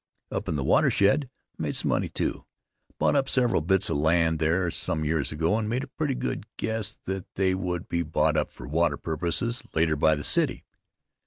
Up 0.31 0.49
in 0.49 0.55
the 0.55 0.63
watershed 0.63 1.29
I 1.59 1.61
made 1.61 1.75
some 1.75 1.89
money, 1.89 2.09
too. 2.09 2.43
I 2.89 2.93
bought 2.97 3.15
up 3.15 3.29
several 3.29 3.61
bits 3.61 3.87
of 3.87 3.97
land 3.97 4.39
there 4.39 4.71
some 4.71 5.05
years 5.05 5.31
ago 5.31 5.59
and 5.59 5.69
made 5.69 5.83
a 5.83 5.87
pretty 5.89 6.15
good 6.15 6.47
guess 6.57 6.97
that 7.05 7.25
they 7.35 7.53
would 7.53 7.87
be 7.87 8.01
bought 8.01 8.35
up 8.35 8.51
for 8.51 8.67
water 8.67 8.97
purposes 8.97 9.61
later 9.75 9.95
by 9.95 10.15
the 10.15 10.23
city. 10.23 10.65